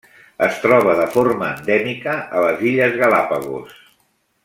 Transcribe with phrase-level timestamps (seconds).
[0.45, 3.79] Es troba de forma endèmica a les Illes Galápagos.